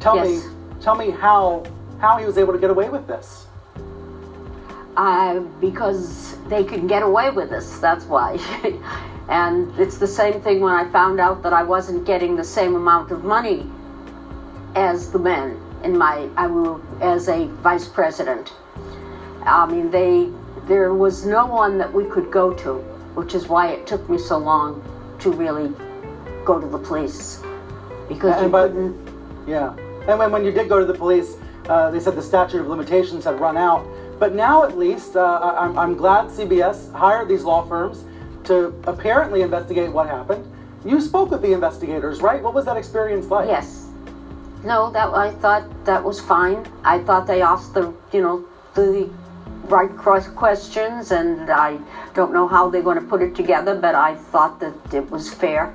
Tell 0.00 0.16
Yes. 0.16 0.44
me, 0.44 0.50
tell 0.80 0.94
me 0.94 1.10
how 1.10 1.64
how 2.00 2.16
he 2.16 2.26
was 2.26 2.36
able 2.36 2.52
to 2.52 2.58
get 2.58 2.70
away 2.70 2.88
with 2.88 3.06
this. 3.06 3.46
Uh, 4.96 5.38
because 5.60 6.36
they 6.48 6.64
can 6.64 6.86
get 6.86 7.02
away 7.02 7.30
with 7.30 7.48
this, 7.48 7.78
that's 7.78 8.04
why. 8.06 8.38
and 9.28 9.72
it's 9.78 9.98
the 9.98 10.06
same 10.06 10.40
thing 10.40 10.60
when 10.60 10.74
I 10.74 10.84
found 10.90 11.20
out 11.20 11.42
that 11.44 11.52
I 11.52 11.62
wasn't 11.62 12.04
getting 12.04 12.36
the 12.36 12.44
same 12.44 12.74
amount 12.74 13.12
of 13.12 13.24
money 13.24 13.70
as 14.74 15.12
the 15.12 15.18
men 15.18 15.60
in 15.84 15.96
my 15.96 16.28
I 16.36 16.46
will, 16.46 16.80
as 17.00 17.28
a 17.28 17.46
vice 17.62 17.86
president. 17.88 18.52
I 19.44 19.66
mean, 19.66 19.90
they 19.90 20.28
there 20.66 20.94
was 20.94 21.24
no 21.26 21.46
one 21.46 21.78
that 21.78 21.92
we 21.92 22.04
could 22.04 22.30
go 22.30 22.52
to, 22.52 22.74
which 23.14 23.34
is 23.34 23.48
why 23.48 23.68
it 23.68 23.86
took 23.86 24.08
me 24.08 24.18
so 24.18 24.38
long 24.38 24.82
to 25.20 25.30
really 25.30 25.72
go 26.44 26.60
to 26.60 26.66
the 26.66 26.78
police 26.78 27.40
because 28.08 28.36
you 28.38 28.44
And 28.44 28.52
by- 28.52 28.68
couldn't. 28.68 29.08
Yeah. 29.46 29.74
And 30.08 30.18
when, 30.18 30.32
when 30.32 30.44
you 30.44 30.50
did 30.52 30.68
go 30.68 30.78
to 30.78 30.84
the 30.84 30.94
police, 30.94 31.36
uh, 31.68 31.90
they 31.90 32.00
said 32.00 32.16
the 32.16 32.22
statute 32.22 32.60
of 32.60 32.66
limitations 32.66 33.24
had 33.24 33.40
run 33.40 33.56
out. 33.56 33.86
But 34.18 34.34
now, 34.34 34.62
at 34.64 34.76
least, 34.78 35.16
uh, 35.16 35.54
I'm, 35.58 35.78
I'm 35.78 35.96
glad 35.96 36.26
CBS 36.26 36.92
hired 36.92 37.28
these 37.28 37.44
law 37.44 37.66
firms 37.66 38.04
to 38.44 38.74
apparently 38.86 39.42
investigate 39.42 39.90
what 39.90 40.08
happened. 40.08 40.44
You 40.84 41.00
spoke 41.00 41.30
with 41.30 41.42
the 41.42 41.52
investigators, 41.52 42.20
right? 42.20 42.42
What 42.42 42.54
was 42.54 42.64
that 42.64 42.76
experience 42.76 43.26
like? 43.26 43.48
Yes. 43.48 43.88
No, 44.64 44.90
that 44.92 45.08
I 45.08 45.30
thought 45.32 45.64
that 45.84 46.02
was 46.02 46.20
fine. 46.20 46.66
I 46.84 47.00
thought 47.00 47.26
they 47.26 47.42
asked 47.42 47.74
the 47.74 47.92
you 48.12 48.22
know 48.22 48.44
the 48.74 49.10
right 49.64 49.90
cross 49.96 50.28
questions, 50.28 51.10
and 51.10 51.50
I 51.50 51.78
don't 52.14 52.32
know 52.32 52.46
how 52.46 52.70
they're 52.70 52.82
going 52.82 52.98
to 52.98 53.04
put 53.04 53.22
it 53.22 53.34
together, 53.34 53.74
but 53.74 53.94
I 53.96 54.14
thought 54.14 54.60
that 54.60 54.74
it 54.94 55.10
was 55.10 55.32
fair. 55.32 55.74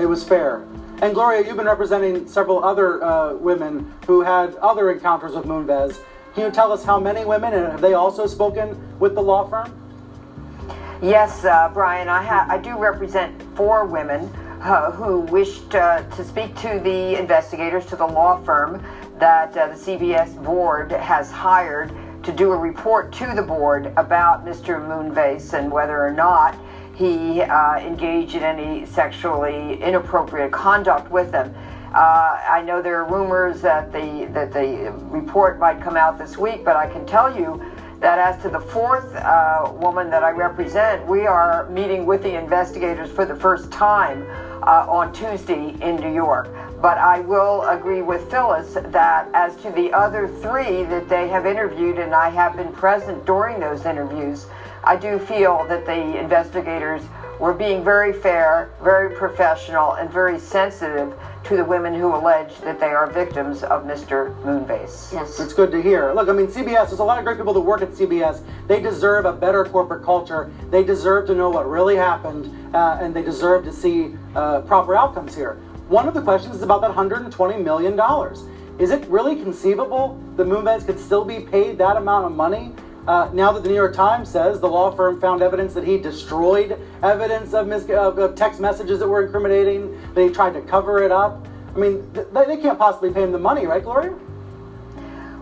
It 0.00 0.06
was 0.08 0.24
fair. 0.24 0.66
And 1.02 1.12
Gloria, 1.12 1.46
you've 1.46 1.56
been 1.56 1.66
representing 1.66 2.26
several 2.26 2.64
other 2.64 3.04
uh, 3.04 3.34
women 3.34 3.92
who 4.06 4.22
had 4.22 4.54
other 4.56 4.90
encounters 4.90 5.34
with 5.34 5.44
Moonves. 5.44 5.98
Can 6.34 6.44
you 6.44 6.50
tell 6.50 6.72
us 6.72 6.84
how 6.84 6.98
many 6.98 7.24
women, 7.24 7.52
and 7.52 7.66
have 7.66 7.80
they 7.82 7.94
also 7.94 8.26
spoken 8.26 8.98
with 8.98 9.14
the 9.14 9.22
law 9.22 9.46
firm? 9.46 9.76
Yes, 11.02 11.44
uh, 11.44 11.70
Brian, 11.72 12.08
I, 12.08 12.22
ha- 12.22 12.46
I 12.48 12.56
do 12.58 12.78
represent 12.78 13.42
four 13.56 13.84
women 13.84 14.24
uh, 14.62 14.90
who 14.90 15.20
wished 15.20 15.74
uh, 15.74 16.02
to 16.02 16.24
speak 16.24 16.54
to 16.56 16.80
the 16.82 17.18
investigators, 17.18 17.84
to 17.86 17.96
the 17.96 18.06
law 18.06 18.42
firm 18.42 18.82
that 19.18 19.54
uh, 19.56 19.68
the 19.68 19.74
CBS 19.74 20.42
board 20.42 20.92
has 20.92 21.30
hired 21.30 21.92
to 22.22 22.32
do 22.32 22.52
a 22.52 22.56
report 22.56 23.12
to 23.14 23.34
the 23.34 23.42
board 23.42 23.92
about 23.96 24.44
Mr. 24.46 24.78
Moonves 24.80 25.52
and 25.52 25.70
whether 25.70 26.02
or 26.02 26.12
not 26.12 26.54
he 27.00 27.40
uh, 27.40 27.78
engaged 27.78 28.34
in 28.34 28.42
any 28.42 28.84
sexually 28.84 29.82
inappropriate 29.82 30.52
conduct 30.52 31.10
with 31.10 31.32
them. 31.32 31.54
Uh, 31.94 32.38
I 32.46 32.62
know 32.62 32.82
there 32.82 33.02
are 33.02 33.06
rumors 33.06 33.62
that 33.62 33.90
the 33.90 34.28
that 34.32 34.52
the 34.52 34.92
report 35.08 35.58
might 35.58 35.80
come 35.80 35.96
out 35.96 36.18
this 36.18 36.36
week, 36.36 36.62
but 36.62 36.76
I 36.76 36.88
can 36.92 37.06
tell 37.06 37.34
you 37.34 37.60
that 38.00 38.18
as 38.18 38.40
to 38.42 38.50
the 38.50 38.60
fourth 38.60 39.14
uh, 39.16 39.72
woman 39.76 40.10
that 40.10 40.22
I 40.22 40.30
represent, 40.30 41.06
we 41.06 41.26
are 41.26 41.68
meeting 41.70 42.04
with 42.04 42.22
the 42.22 42.38
investigators 42.38 43.10
for 43.10 43.24
the 43.24 43.34
first 43.34 43.72
time 43.72 44.26
uh, 44.62 44.86
on 44.86 45.12
Tuesday 45.12 45.74
in 45.80 45.96
New 45.96 46.12
York. 46.12 46.48
But 46.82 46.98
I 46.98 47.20
will 47.20 47.62
agree 47.62 48.02
with 48.02 48.30
Phyllis 48.30 48.74
that 48.74 49.28
as 49.32 49.56
to 49.62 49.70
the 49.70 49.92
other 49.92 50.28
three 50.28 50.84
that 50.84 51.08
they 51.08 51.28
have 51.28 51.46
interviewed, 51.46 51.98
and 51.98 52.14
I 52.14 52.28
have 52.28 52.56
been 52.56 52.72
present 52.72 53.24
during 53.26 53.58
those 53.58 53.84
interviews, 53.84 54.46
I 54.84 54.96
do 54.96 55.18
feel 55.18 55.66
that 55.68 55.84
the 55.86 56.18
investigators 56.18 57.02
were 57.38 57.54
being 57.54 57.82
very 57.82 58.12
fair, 58.12 58.70
very 58.82 59.14
professional, 59.16 59.94
and 59.94 60.10
very 60.10 60.38
sensitive 60.38 61.14
to 61.44 61.56
the 61.56 61.64
women 61.64 61.94
who 61.94 62.14
allege 62.14 62.58
that 62.60 62.78
they 62.78 62.88
are 62.88 63.06
victims 63.06 63.62
of 63.62 63.84
Mr. 63.84 64.34
Moonves. 64.44 65.12
Yes. 65.12 65.40
It's 65.40 65.54
good 65.54 65.70
to 65.70 65.80
hear. 65.80 66.12
Look, 66.12 66.28
I 66.28 66.32
mean, 66.32 66.48
CBS, 66.48 66.88
there's 66.88 66.98
a 66.98 67.04
lot 67.04 67.18
of 67.18 67.24
great 67.24 67.38
people 67.38 67.54
that 67.54 67.60
work 67.60 67.80
at 67.80 67.90
CBS. 67.90 68.42
They 68.66 68.80
deserve 68.80 69.24
a 69.24 69.32
better 69.32 69.64
corporate 69.64 70.04
culture. 70.04 70.52
They 70.70 70.84
deserve 70.84 71.26
to 71.28 71.34
know 71.34 71.48
what 71.48 71.68
really 71.68 71.96
happened, 71.96 72.74
uh, 72.74 72.98
and 73.00 73.14
they 73.14 73.22
deserve 73.22 73.64
to 73.64 73.72
see 73.72 74.14
uh, 74.34 74.60
proper 74.62 74.94
outcomes 74.94 75.34
here. 75.34 75.54
One 75.88 76.06
of 76.06 76.14
the 76.14 76.22
questions 76.22 76.56
is 76.56 76.62
about 76.62 76.82
that 76.82 76.92
$120 76.92 77.62
million. 77.62 77.98
Is 78.78 78.90
it 78.90 79.04
really 79.08 79.36
conceivable 79.36 80.22
that 80.36 80.46
Moonves 80.46 80.86
could 80.86 80.98
still 80.98 81.24
be 81.24 81.40
paid 81.40 81.78
that 81.78 81.96
amount 81.96 82.26
of 82.26 82.32
money? 82.32 82.72
Uh, 83.10 83.28
now 83.32 83.50
that 83.50 83.64
the 83.64 83.68
New 83.68 83.74
York 83.74 83.92
Times 83.92 84.28
says 84.28 84.60
the 84.60 84.68
law 84.68 84.92
firm 84.92 85.20
found 85.20 85.42
evidence 85.42 85.74
that 85.74 85.82
he 85.82 85.98
destroyed 85.98 86.80
evidence 87.02 87.54
of, 87.54 87.66
mis- 87.66 87.90
of, 87.90 88.16
of 88.18 88.36
text 88.36 88.60
messages 88.60 89.00
that 89.00 89.08
were 89.08 89.24
incriminating, 89.24 90.00
they 90.14 90.28
tried 90.28 90.52
to 90.52 90.60
cover 90.60 91.02
it 91.02 91.10
up. 91.10 91.44
I 91.74 91.78
mean, 91.80 92.08
th- 92.14 92.28
they 92.32 92.56
can't 92.56 92.78
possibly 92.78 93.12
pay 93.12 93.24
him 93.24 93.32
the 93.32 93.38
money, 93.40 93.66
right, 93.66 93.82
Gloria? 93.82 94.16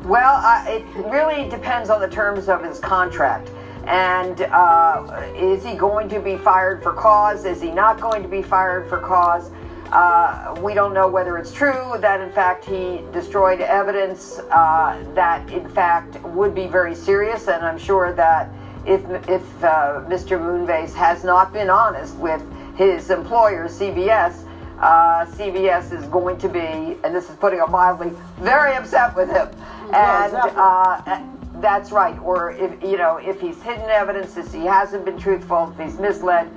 Well, 0.05 0.37
uh, 0.43 0.65
it 0.67 0.83
really 1.13 1.47
depends 1.51 1.91
on 1.91 2.01
the 2.01 2.09
terms 2.09 2.49
of 2.49 2.65
his 2.65 2.79
contract. 2.79 3.51
And 3.85 4.41
uh, 4.41 5.31
is 5.37 5.63
he 5.63 5.75
going 5.75 6.09
to 6.09 6.21
be 6.21 6.39
fired 6.39 6.83
for 6.83 6.95
cause? 6.95 7.45
Is 7.45 7.61
he 7.61 7.71
not 7.71 8.01
going 8.01 8.23
to 8.23 8.31
be 8.31 8.41
fired 8.41 8.89
for 8.89 8.99
cause? 8.99 9.51
Uh, 9.93 10.55
we 10.63 10.75
don't 10.75 10.93
know 10.93 11.09
whether 11.09 11.39
it's 11.39 11.53
true 11.53 11.95
that, 12.01 12.21
in 12.21 12.31
fact, 12.33 12.65
he 12.65 13.01
destroyed 13.13 13.61
evidence 13.61 14.39
uh, 14.51 15.03
that, 15.15 15.49
in 15.51 15.67
fact, 15.71 16.23
would 16.25 16.55
be 16.55 16.67
very 16.67 16.95
serious. 16.95 17.49
And 17.49 17.65
I'm 17.65 17.79
sure 17.79 18.13
that 18.13 18.51
if, 18.87 19.01
if 19.29 19.65
uh, 19.65 20.05
Mr. 20.07 20.39
Moonves 20.39 20.93
has 20.95 21.25
not 21.25 21.53
been 21.53 21.71
honest 21.71 22.15
with 22.17 22.43
his 22.77 23.11
employer, 23.11 23.67
CBS, 23.67 24.45
uh, 24.81 25.25
CBS 25.27 25.93
is 25.93 26.07
going 26.09 26.39
to 26.39 26.49
be, 26.49 26.61
and 27.03 27.15
this 27.15 27.29
is 27.29 27.37
putting 27.37 27.59
it 27.59 27.69
mildly, 27.69 28.13
very 28.39 28.75
upset 28.75 29.17
with 29.17 29.29
him. 29.29 29.49
Yeah, 29.91 30.25
and 30.25 30.35
exactly. 30.35 30.53
uh, 30.57 31.61
that's 31.61 31.91
right. 31.91 32.19
Or 32.21 32.53
if 32.53 32.81
you 32.83 32.97
know, 32.97 33.17
if 33.17 33.41
he's 33.41 33.61
hidden 33.63 33.89
evidence, 33.89 34.37
if 34.37 34.53
he 34.53 34.61
hasn't 34.61 35.05
been 35.05 35.19
truthful, 35.19 35.73
if 35.73 35.85
he's 35.85 35.99
misled, 35.99 36.49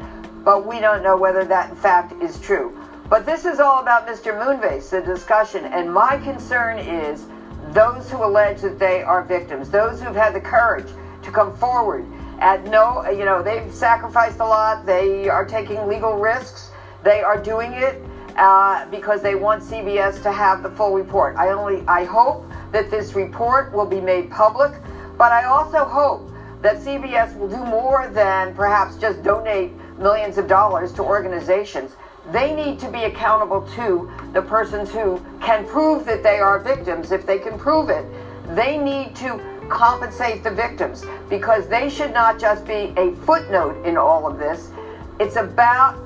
but 0.44 0.68
we 0.68 0.80
don't 0.80 1.02
know 1.02 1.18
whether 1.18 1.44
that 1.46 1.72
in 1.72 1.76
fact 1.76 2.14
is 2.22 2.40
true. 2.40 2.78
But 3.12 3.26
this 3.26 3.44
is 3.44 3.60
all 3.60 3.82
about 3.82 4.08
Mr. 4.08 4.32
Moonves, 4.40 4.90
the 4.90 5.02
discussion, 5.02 5.66
and 5.66 5.94
my 5.94 6.16
concern 6.20 6.80
is 6.80 7.26
those 7.74 8.10
who 8.10 8.24
allege 8.24 8.62
that 8.62 8.80
they 8.80 9.04
are 9.04 9.22
victims, 9.22 9.70
those 9.70 10.02
who've 10.02 10.16
had 10.16 10.34
the 10.34 10.40
courage 10.40 10.88
to 11.24 11.30
come 11.30 11.54
forward. 11.58 12.06
At 12.40 12.64
no, 12.68 13.06
you 13.10 13.26
know, 13.26 13.44
they've 13.44 13.70
sacrificed 13.70 14.40
a 14.40 14.46
lot. 14.46 14.86
They 14.86 15.28
are 15.28 15.44
taking 15.44 15.90
legal 15.90 16.14
risks. 16.14 16.72
They 17.04 17.22
are 17.22 17.38
doing 17.38 17.74
it 17.74 18.02
uh, 18.38 18.90
because 18.90 19.22
they 19.22 19.36
want 19.36 19.62
CBS 19.62 20.24
to 20.24 20.32
have 20.32 20.64
the 20.64 20.72
full 20.72 20.94
report. 20.94 21.36
I 21.36 21.50
only, 21.50 21.84
I 21.90 22.06
hope 22.06 22.50
that 22.72 22.90
this 22.90 23.14
report 23.14 23.74
will 23.74 23.86
be 23.86 24.00
made 24.00 24.32
public, 24.32 24.72
but 25.18 25.34
I 25.34 25.44
also 25.44 25.84
hope 25.84 26.32
that 26.62 26.78
CBS 26.78 27.38
will 27.38 27.50
do 27.50 27.58
more 27.66 28.10
than 28.14 28.56
perhaps 28.56 28.96
just 28.96 29.22
donate 29.22 29.74
millions 30.00 30.38
of 30.38 30.48
dollars 30.48 30.94
to 30.94 31.04
organizations. 31.04 31.92
They 32.30 32.54
need 32.54 32.80
to 32.80 32.90
be 32.90 33.04
accountable 33.06 33.68
to 33.76 34.12
the 34.34 34.42
persons 34.42 34.92
who 34.92 35.20
can 35.42 35.66
prove 35.68 36.06
that 36.06 36.22
they 36.22 36.40
are 36.40 36.60
victims. 36.60 37.12
If 37.12 37.26
they 37.26 37.40
can 37.40 37.58
prove 37.58 37.90
it, 37.90 38.06
they 38.56 38.78
need 38.78 39.16
to 39.18 39.40
compensate 39.70 40.44
the 40.44 40.52
victims 40.52 41.04
because 41.30 41.68
they 41.68 41.90
should 41.90 42.14
not 42.14 42.40
just 42.40 42.66
be 42.66 42.94
a 42.98 43.16
footnote 43.26 43.84
in 43.86 43.98
all 43.98 44.28
of 44.28 44.38
this. 44.38 44.70
It's 45.20 45.36
about 45.36 45.98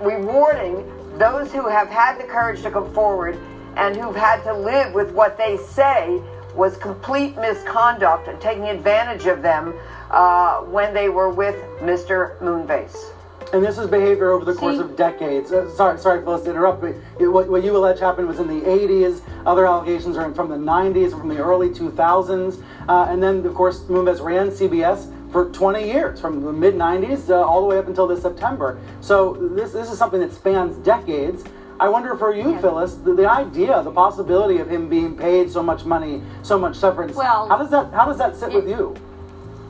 rewarding 0.00 0.90
those 1.18 1.52
who 1.52 1.68
have 1.68 1.88
had 1.88 2.18
the 2.18 2.24
courage 2.24 2.62
to 2.62 2.70
come 2.70 2.92
forward 2.92 3.38
and 3.76 3.96
who've 3.96 4.16
had 4.16 4.42
to 4.44 4.52
live 4.52 4.92
with 4.92 5.12
what 5.12 5.36
they 5.36 5.56
say 5.56 6.22
was 6.54 6.76
complete 6.76 7.36
misconduct 7.36 8.26
and 8.28 8.40
taking 8.40 8.64
advantage 8.64 9.26
of 9.26 9.42
them 9.42 9.74
uh, 10.10 10.60
when 10.62 10.92
they 10.92 11.08
were 11.08 11.28
with 11.28 11.56
Mr. 11.80 12.38
Moonves. 12.40 13.12
And 13.52 13.64
this 13.64 13.78
is 13.78 13.88
behavior 13.88 14.30
over 14.32 14.44
the 14.44 14.52
course 14.54 14.78
of 14.78 14.94
decades. 14.96 15.50
Uh, 15.52 15.70
sorry, 15.74 15.98
sorry, 15.98 16.20
Phyllis, 16.22 16.42
to 16.42 16.50
interrupt, 16.50 16.82
but 16.82 16.94
it- 17.18 17.28
what, 17.28 17.48
what 17.48 17.64
you 17.64 17.74
allege 17.76 17.98
happened 17.98 18.28
was 18.28 18.38
in 18.40 18.46
the 18.46 18.60
80s. 18.66 19.22
Other 19.46 19.66
allegations 19.66 20.18
are 20.18 20.30
from 20.34 20.50
the 20.50 20.56
90s, 20.56 21.10
from 21.18 21.28
the 21.28 21.38
early 21.38 21.70
2000s. 21.70 22.62
Uh, 22.88 23.06
and 23.08 23.22
then, 23.22 23.46
of 23.46 23.54
course, 23.54 23.80
Moonves 23.84 24.20
ran 24.22 24.48
CBS 24.50 25.10
for 25.32 25.46
20 25.50 25.86
years, 25.86 26.20
from 26.20 26.42
the 26.42 26.52
mid 26.52 26.74
90s 26.74 27.30
uh, 27.30 27.34
all 27.42 27.60
the 27.62 27.66
way 27.66 27.78
up 27.78 27.86
until 27.86 28.06
this 28.06 28.20
September. 28.20 28.78
So 29.00 29.32
this, 29.54 29.72
this 29.72 29.90
is 29.90 29.98
something 29.98 30.20
that 30.20 30.32
spans 30.32 30.76
decades. 30.84 31.42
I 31.80 31.88
wonder 31.88 32.16
for 32.16 32.34
you, 32.34 32.58
Phyllis, 32.60 32.94
the, 32.96 33.14
the 33.14 33.30
idea, 33.30 33.82
the 33.82 33.90
possibility 33.92 34.58
of 34.58 34.68
him 34.68 34.88
being 34.88 35.16
paid 35.16 35.50
so 35.50 35.62
much 35.62 35.84
money, 35.84 36.22
so 36.42 36.58
much 36.58 36.76
severance. 36.76 37.14
Well, 37.14 37.48
how 37.48 37.56
does 37.56 37.70
that 37.70 37.92
how 37.92 38.04
does 38.06 38.18
that 38.18 38.36
sit 38.36 38.52
with 38.52 38.68
you? 38.68 38.96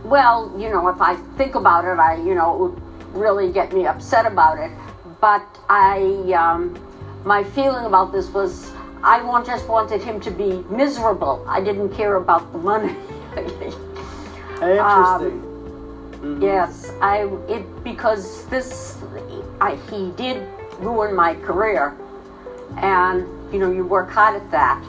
Well, 0.04 0.52
you 0.58 0.70
know, 0.70 0.88
if 0.88 1.00
I 1.02 1.16
think 1.36 1.54
about 1.54 1.84
it, 1.84 1.98
I, 1.98 2.14
you 2.16 2.34
know, 2.34 2.66
it 2.66 2.87
really 3.12 3.52
get 3.52 3.72
me 3.72 3.86
upset 3.86 4.26
about 4.26 4.58
it. 4.58 4.70
But 5.20 5.46
I, 5.68 6.32
um, 6.32 6.78
my 7.24 7.42
feeling 7.42 7.86
about 7.86 8.12
this 8.12 8.28
was 8.28 8.72
I 9.02 9.22
want, 9.22 9.46
just 9.46 9.68
wanted 9.68 10.02
him 10.02 10.20
to 10.20 10.30
be 10.30 10.64
miserable. 10.70 11.44
I 11.48 11.60
didn't 11.60 11.94
care 11.94 12.16
about 12.16 12.52
the 12.52 12.58
money. 12.58 12.94
Interesting. 14.60 14.80
Um, 14.80 15.48
Mm-hmm. 16.18 16.42
Yes, 16.42 16.90
I 17.00 17.30
it 17.48 17.84
because 17.84 18.44
this 18.46 18.98
I, 19.60 19.76
he 19.88 20.10
did 20.16 20.44
ruin 20.80 21.14
my 21.14 21.36
career, 21.36 21.96
and 22.76 23.20
you 23.52 23.60
know 23.60 23.70
you 23.70 23.86
work 23.86 24.10
hard 24.10 24.34
at 24.34 24.50
that, 24.50 24.84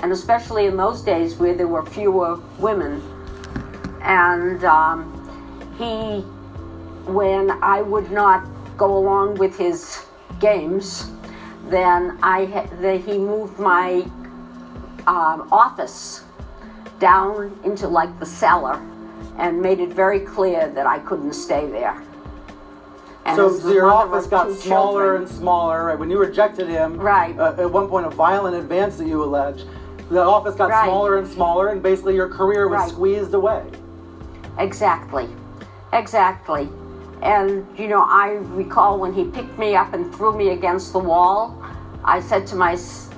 and 0.00 0.10
especially 0.10 0.66
in 0.66 0.76
those 0.76 1.02
days 1.02 1.36
where 1.36 1.54
there 1.54 1.68
were 1.68 1.86
fewer 1.86 2.40
women, 2.58 3.00
and 4.02 4.64
um, 4.64 5.06
he 5.78 6.24
when 7.06 7.50
I 7.62 7.82
would 7.82 8.10
not 8.10 8.46
go 8.76 8.96
along 8.96 9.36
with 9.36 9.56
his 9.56 10.04
games, 10.40 11.10
then 11.68 12.18
I 12.22 12.46
then 12.80 13.02
he 13.02 13.18
moved 13.18 13.58
my 13.58 14.02
um, 15.06 15.48
office 15.52 16.24
down 16.98 17.58
into 17.64 17.88
like 17.88 18.18
the 18.18 18.26
cellar 18.26 18.80
and 19.38 19.60
made 19.60 19.80
it 19.80 19.90
very 19.90 20.20
clear 20.20 20.68
that 20.68 20.86
I 20.86 20.98
couldn't 21.00 21.32
stay 21.32 21.66
there. 21.66 22.02
And 23.24 23.36
so 23.36 23.72
your 23.72 23.90
office 23.90 24.26
got 24.26 24.52
smaller 24.52 25.02
children, 25.02 25.22
and 25.22 25.30
smaller. 25.30 25.86
Right? 25.86 25.98
When 25.98 26.10
you 26.10 26.18
rejected 26.18 26.68
him, 26.68 26.96
right? 26.96 27.36
Uh, 27.38 27.54
at 27.58 27.70
one 27.70 27.88
point, 27.88 28.06
a 28.06 28.10
violent 28.10 28.56
advance 28.56 28.96
that 28.98 29.06
you 29.08 29.22
allege, 29.22 29.64
the 30.10 30.22
office 30.22 30.54
got 30.54 30.70
right. 30.70 30.84
smaller 30.84 31.18
and 31.18 31.26
smaller, 31.26 31.68
and 31.68 31.82
basically 31.82 32.14
your 32.14 32.28
career 32.28 32.68
was 32.68 32.80
right. 32.80 32.90
squeezed 32.90 33.34
away. 33.34 33.68
Exactly, 34.58 35.28
exactly. 35.92 36.68
And 37.22 37.66
you 37.78 37.88
know, 37.88 38.02
I 38.02 38.38
recall 38.54 38.98
when 38.98 39.12
he 39.12 39.24
picked 39.24 39.58
me 39.58 39.74
up 39.74 39.94
and 39.94 40.14
threw 40.14 40.36
me 40.36 40.50
against 40.50 40.92
the 40.92 40.98
wall. 40.98 41.62
I 42.04 42.20
said 42.20 42.46
to 42.48 42.56
my 42.56 42.72
s- 42.72 43.08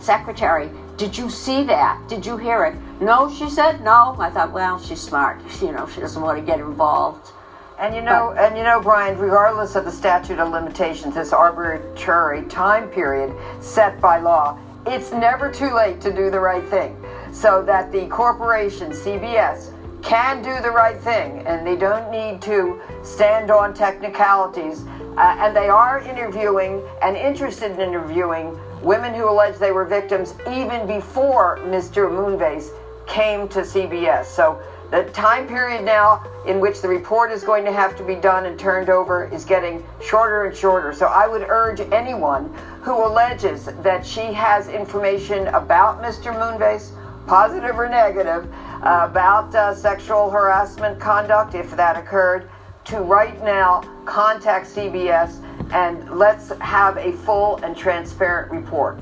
secretary, 0.00 0.70
"Did 0.96 1.16
you 1.16 1.28
see 1.28 1.64
that? 1.64 1.98
Did 2.08 2.24
you 2.24 2.36
hear 2.36 2.64
it?" 2.64 2.74
No, 3.00 3.30
she 3.30 3.48
said 3.50 3.82
no. 3.82 4.14
I 4.18 4.30
thought, 4.30 4.52
well, 4.52 4.78
she's 4.78 5.00
smart. 5.00 5.40
You 5.60 5.72
know, 5.72 5.86
she 5.86 6.00
doesn't 6.00 6.22
want 6.22 6.38
to 6.38 6.44
get 6.44 6.60
involved. 6.60 7.32
And 7.78 7.94
you 7.94 8.02
know, 8.02 8.32
but, 8.34 8.44
and 8.44 8.58
you 8.58 8.62
know, 8.62 8.80
Brian, 8.80 9.18
regardless 9.18 9.74
of 9.74 9.84
the 9.86 9.90
statute 9.90 10.38
of 10.38 10.50
limitations, 10.50 11.14
this 11.14 11.32
arbitrary 11.32 12.42
time 12.46 12.88
period 12.88 13.34
set 13.60 14.00
by 14.00 14.18
law, 14.20 14.58
it's 14.86 15.12
never 15.12 15.50
too 15.50 15.72
late 15.74 16.00
to 16.02 16.12
do 16.12 16.30
the 16.30 16.40
right 16.40 16.66
thing. 16.68 16.94
So 17.32 17.62
that 17.62 17.90
the 17.90 18.06
corporation, 18.08 18.92
CBS, 18.92 19.72
can 20.02 20.42
do 20.42 20.60
the 20.62 20.70
right 20.70 20.98
thing 21.00 21.46
and 21.46 21.66
they 21.66 21.76
don't 21.76 22.10
need 22.10 22.42
to 22.42 22.80
stand 23.02 23.50
on 23.50 23.74
technicalities. 23.74 24.84
Uh, 25.16 25.36
and 25.38 25.56
they 25.56 25.68
are 25.68 26.00
interviewing 26.00 26.82
and 27.02 27.16
interested 27.16 27.72
in 27.72 27.80
interviewing 27.80 28.58
women 28.82 29.12
who 29.12 29.28
allege 29.28 29.56
they 29.58 29.72
were 29.72 29.84
victims 29.84 30.34
even 30.50 30.86
before 30.86 31.58
Mr. 31.58 32.08
Moonves 32.10 32.70
came 33.06 33.48
to 33.48 33.60
CBS. 33.60 34.26
So 34.26 34.62
the 34.90 35.04
time 35.10 35.46
period 35.46 35.84
now 35.84 36.24
in 36.46 36.58
which 36.58 36.80
the 36.80 36.88
report 36.88 37.30
is 37.30 37.44
going 37.44 37.64
to 37.64 37.72
have 37.72 37.96
to 37.96 38.04
be 38.04 38.14
done 38.14 38.46
and 38.46 38.58
turned 38.58 38.88
over 38.88 39.28
is 39.32 39.44
getting 39.44 39.84
shorter 40.02 40.44
and 40.46 40.56
shorter. 40.56 40.92
So 40.92 41.06
I 41.06 41.28
would 41.28 41.42
urge 41.42 41.80
anyone 41.92 42.52
who 42.82 43.06
alleges 43.06 43.66
that 43.82 44.04
she 44.04 44.32
has 44.32 44.68
information 44.68 45.48
about 45.48 46.02
Mr. 46.02 46.32
Moonves, 46.34 46.90
positive 47.26 47.78
or 47.78 47.88
negative, 47.88 48.52
uh, 48.82 49.06
about 49.08 49.54
uh, 49.54 49.74
sexual 49.74 50.30
harassment 50.30 50.98
conduct, 50.98 51.54
if 51.54 51.70
that 51.76 51.96
occurred, 51.96 52.48
to 52.90 53.00
right 53.02 53.40
now 53.44 53.82
contact 54.04 54.66
CBS 54.66 55.40
and 55.72 56.18
let's 56.18 56.48
have 56.58 56.96
a 56.96 57.12
full 57.12 57.56
and 57.58 57.76
transparent 57.76 58.50
report. 58.50 58.98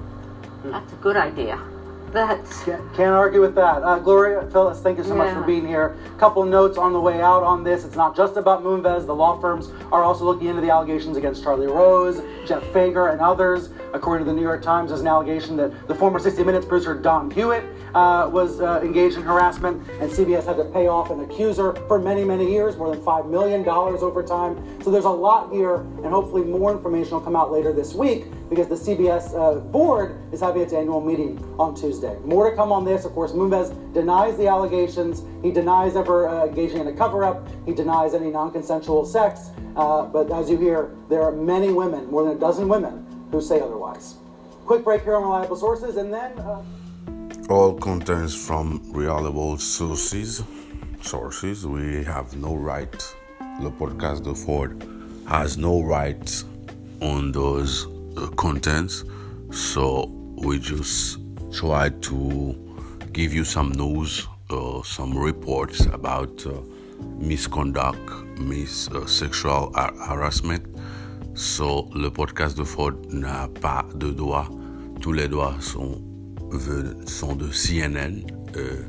That's 0.65 0.93
a 0.93 0.97
good 0.97 1.17
idea. 1.17 1.59
That's 2.13 2.65
can't, 2.65 2.95
can't 2.95 3.15
argue 3.15 3.41
with 3.41 3.55
that. 3.57 3.83
Uh, 3.83 3.99
Gloria, 3.99 4.49
Phyllis, 4.51 4.81
thank 4.81 4.99
you 4.99 5.05
so 5.05 5.11
yeah. 5.11 5.25
much 5.25 5.35
for 5.35 5.43
being 5.43 5.67
here. 5.67 5.97
A 6.07 6.19
couple 6.19 6.45
notes 6.45 6.79
on 6.79 6.93
the 6.93 7.01
way 7.01 7.21
out 7.21 7.43
on 7.43 7.63
this. 7.63 7.85
It's 7.85 7.97
not 7.97 8.17
just 8.17 8.37
about 8.37 8.63
Moonves. 8.63 9.07
The 9.07 9.15
law 9.15 9.39
firms 9.39 9.71
are 9.93 10.03
also 10.03 10.25
looking 10.25 10.49
into 10.49 10.63
the 10.63 10.71
allegations 10.71 11.17
against 11.17 11.43
Charlie 11.43 11.67
Rose, 11.67 12.23
Jeff 12.47 12.63
Fager, 12.65 13.13
and 13.13 13.21
others. 13.21 13.69
According 13.93 14.27
to 14.27 14.31
the 14.31 14.37
New 14.37 14.43
York 14.43 14.63
Times, 14.63 14.91
there's 14.91 15.03
an 15.03 15.07
allegation 15.07 15.57
that 15.57 15.89
the 15.89 15.95
former 15.95 16.19
60 16.19 16.43
Minutes 16.45 16.67
producer 16.67 16.95
Don 16.95 17.31
Hewitt 17.31 17.65
uh, 17.95 18.29
was 18.33 18.61
uh, 18.61 18.81
engaged 18.83 19.17
in 19.17 19.23
harassment, 19.23 19.87
and 20.01 20.11
CBS 20.11 20.47
had 20.47 20.57
to 20.57 20.65
pay 20.65 20.89
off 20.89 21.11
an 21.11 21.21
accuser 21.21 21.75
for 21.89 21.99
many, 21.99 22.25
many 22.25 22.51
years, 22.51 22.77
more 22.77 22.95
than 22.95 23.03
$5 23.05 23.29
million 23.29 23.67
over 23.69 24.23
time. 24.23 24.83
So 24.83 24.91
there's 24.91 25.05
a 25.05 25.11
lot 25.11 25.53
here, 25.53 25.77
and 25.77 26.07
hopefully 26.07 26.43
more 26.43 26.73
information 26.73 27.13
will 27.13 27.21
come 27.21 27.37
out 27.37 27.53
later 27.53 27.73
this 27.73 27.95
week 27.95 28.27
because 28.49 28.69
the 28.69 28.75
CBS 28.75 29.35
uh, 29.35 29.61
board 29.61 30.19
is 30.33 30.41
having 30.41 30.63
its 30.63 30.73
annual 30.73 31.01
meeting 31.01 31.39
on 31.59 31.75
Tuesday. 31.75 32.17
More 32.25 32.49
to 32.51 32.57
come 32.57 32.73
on 32.73 32.85
this. 32.85 33.05
Of 33.05 33.13
course, 33.13 33.33
Moonves 33.33 33.71
denies 33.93 34.37
the 34.37 34.47
allegations. 34.49 35.23
He 35.43 35.51
denies 35.51 35.97
ever 35.97 36.29
uh, 36.29 36.47
engaging 36.47 36.79
in 36.79 36.89
a 36.89 36.93
cover 36.93 37.25
up. 37.25 37.47
He 37.67 37.73
denies 37.73 38.15
any 38.15 38.31
non 38.31 38.51
consensual 38.53 39.05
sex. 39.05 39.51
Uh, 39.77 40.05
but 40.05 40.31
as 40.33 40.51
you 40.51 40.57
hear, 40.57 40.91
there 41.09 41.23
are 41.23 41.33
many 41.33 41.71
women, 41.71 42.11
more 42.11 42.25
than 42.25 42.37
a 42.37 42.41
dozen 42.41 42.69
women, 42.69 43.07
who 43.31 43.41
say 43.41 43.61
otherwise. 43.61 44.15
Quick 44.67 44.85
break 44.85 45.03
here 45.03 45.17
on 45.17 45.23
Reliable 45.23 45.57
Sources, 45.57 45.97
and 45.97 46.13
then. 46.13 46.39
Uh, 46.39 46.63
All 47.51 47.75
contents 47.75 48.35
from 48.35 48.83
reliable 48.93 49.57
sources. 49.59 50.43
Sources. 51.03 51.67
We 51.67 52.03
have 52.05 52.37
no 52.37 52.55
right. 52.57 53.15
Le 53.61 53.71
podcast 53.71 54.25
de 54.25 54.35
Ford 54.35 54.83
has 55.27 55.57
no 55.57 55.83
right 55.83 56.45
on 57.01 57.33
those 57.33 57.87
uh, 58.17 58.29
contents. 58.37 59.05
So 59.51 60.11
we 60.37 60.59
just 60.59 61.19
try 61.53 61.89
to 61.89 62.55
give 63.13 63.33
you 63.33 63.45
some 63.45 63.73
news, 63.73 64.27
uh, 64.51 64.83
some 64.83 65.17
reports 65.17 65.87
about 65.87 66.47
uh, 66.47 66.53
misconduct, 67.19 68.11
mis 68.39 68.89
uh, 68.89 69.07
sexual 69.07 69.73
har 69.75 69.93
harassment. 70.07 70.65
So 71.35 71.89
le 71.95 72.11
podcast 72.11 72.57
de 72.57 72.65
Ford 72.65 72.95
n'a 73.13 73.49
pas 73.61 73.85
de 73.95 74.11
doigts. 74.11 74.49
Tous 75.01 75.13
les 75.13 75.29
doigts 75.29 75.55
sont, 75.61 76.03
sont 77.07 77.37
de 77.37 77.51
CNN, 77.53 78.25
uh, 78.57 78.89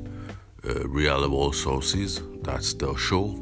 uh, 0.67 0.87
reliable 0.87 1.53
sources. 1.53 2.21
That's 2.43 2.73
the 2.73 2.95
show. 2.95 3.35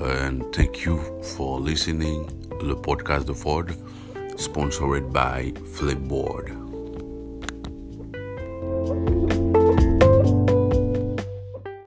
And 0.00 0.44
thank 0.52 0.84
you 0.84 1.00
for 1.22 1.60
listening. 1.60 2.28
Le 2.62 2.74
podcast 2.74 3.26
de 3.26 3.34
Ford, 3.34 3.66
sponsored 4.38 5.12
by 5.12 5.52
Flipboard. 5.74 6.54